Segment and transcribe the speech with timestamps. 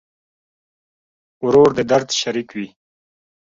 [1.45, 2.67] ورور د درد شریک وي.